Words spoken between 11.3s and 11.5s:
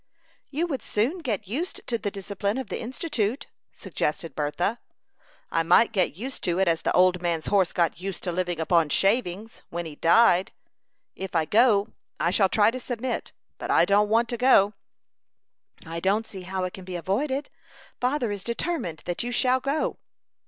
I